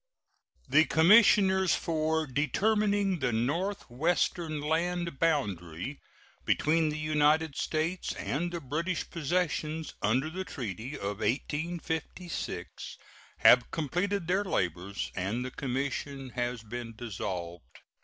The 0.67 0.85
commissioners 0.85 1.75
for 1.75 2.25
determining 2.25 3.19
the 3.19 3.31
northwestern 3.31 4.59
land 4.59 5.19
boundary 5.19 5.99
between 6.43 6.89
the 6.89 6.97
United 6.97 7.55
States 7.55 8.11
and 8.15 8.51
the 8.51 8.59
British 8.61 9.07
possessions 9.11 9.93
under 10.01 10.31
the 10.31 10.43
treaty 10.43 10.95
of 10.95 11.19
1856 11.19 12.97
have 13.41 13.69
completed 13.69 14.25
their 14.25 14.43
labors, 14.43 15.11
and 15.15 15.45
the 15.45 15.51
commission 15.51 16.31
has 16.31 16.63
been 16.63 16.95
dissolved. 16.95 17.77